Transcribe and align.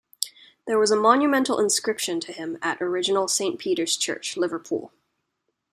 There 0.65 0.79
was 0.79 0.89
a 0.89 0.95
monumental 0.95 1.59
inscription 1.59 2.19
to 2.21 2.31
him 2.33 2.57
at 2.63 2.81
original 2.81 3.27
Saint 3.27 3.59
Peter's 3.59 3.95
Church, 3.95 4.35
Liverpool. 4.35 4.91